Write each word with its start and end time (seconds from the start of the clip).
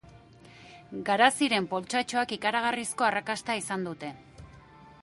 Garaziren 1.09 1.67
poltsatxoak 1.75 2.35
ikaragarrizko 2.39 3.09
arrakasta 3.11 3.61
izan 3.63 3.89
dute. 3.91 4.13